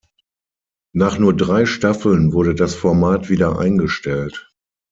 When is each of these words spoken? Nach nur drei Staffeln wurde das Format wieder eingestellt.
Nach 0.95 1.19
nur 1.19 1.37
drei 1.37 1.67
Staffeln 1.67 2.33
wurde 2.33 2.55
das 2.55 2.73
Format 2.73 3.29
wieder 3.29 3.59
eingestellt. 3.59 4.49